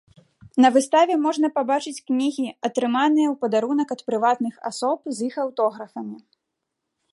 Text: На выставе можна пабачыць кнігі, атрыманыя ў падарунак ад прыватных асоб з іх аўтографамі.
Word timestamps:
На 0.63 0.69
выставе 0.77 1.17
можна 1.25 1.47
пабачыць 1.57 2.01
кнігі, 2.07 2.45
атрыманыя 2.69 3.27
ў 3.33 3.35
падарунак 3.45 3.87
ад 3.99 4.03
прыватных 4.09 4.53
асоб 4.73 4.99
з 5.19 5.29
іх 5.29 5.33
аўтографамі. 5.47 6.17